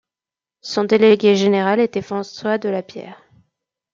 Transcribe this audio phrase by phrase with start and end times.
[0.61, 3.21] Son délégué général était François Delapierre.